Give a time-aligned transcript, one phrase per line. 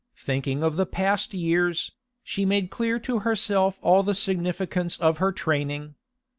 [0.17, 1.91] Thinking of the past years,
[2.23, 5.93] she made clear to herself all the significance of her training.